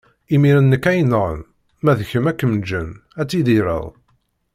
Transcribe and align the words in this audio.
Imiren 0.35 0.65
nekk 0.71 0.85
ad 0.89 0.95
yi-nɣen, 0.97 1.39
ma 1.83 1.91
d 1.97 1.99
kemm 2.09 2.29
ad 2.29 2.35
kem-ǧǧen, 2.39 2.89
ad 3.19 3.27
tidireḍ. 3.29 3.85